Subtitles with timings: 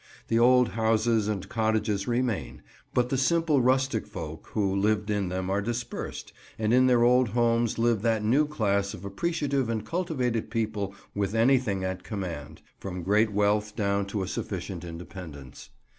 [0.29, 5.47] The old houses and cottages remain, but the simple rustic folk who lived in them
[5.51, 10.49] are dispersed, and in their old homes live that new class of appreciative and cultivated
[10.49, 15.69] people with anything at command, from great wealth down to a sufficient independence.